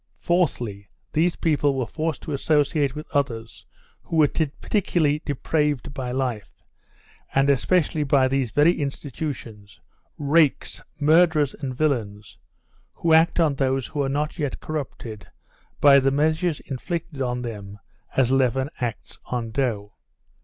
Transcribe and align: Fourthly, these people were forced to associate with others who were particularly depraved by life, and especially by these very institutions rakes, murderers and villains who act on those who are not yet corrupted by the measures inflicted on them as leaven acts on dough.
Fourthly, 0.17 0.89
these 1.13 1.35
people 1.35 1.75
were 1.77 1.85
forced 1.85 2.23
to 2.23 2.31
associate 2.33 2.95
with 2.95 3.05
others 3.13 3.67
who 4.01 4.15
were 4.15 4.27
particularly 4.27 5.21
depraved 5.25 5.93
by 5.93 6.09
life, 6.09 6.63
and 7.35 7.51
especially 7.51 8.03
by 8.03 8.27
these 8.27 8.49
very 8.49 8.81
institutions 8.81 9.79
rakes, 10.17 10.81
murderers 10.99 11.53
and 11.53 11.75
villains 11.77 12.39
who 12.93 13.13
act 13.13 13.39
on 13.39 13.53
those 13.53 13.85
who 13.85 14.01
are 14.01 14.09
not 14.09 14.39
yet 14.39 14.59
corrupted 14.59 15.27
by 15.79 15.99
the 15.99 16.09
measures 16.09 16.59
inflicted 16.61 17.21
on 17.21 17.43
them 17.43 17.77
as 18.17 18.31
leaven 18.31 18.71
acts 18.79 19.19
on 19.25 19.51
dough. 19.51 19.93